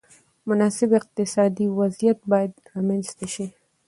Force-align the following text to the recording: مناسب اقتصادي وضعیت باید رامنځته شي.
مناسب 0.47 0.89
اقتصادي 0.99 1.65
وضعیت 1.79 2.19
باید 2.31 2.51
رامنځته 2.73 3.25
شي. 3.33 3.47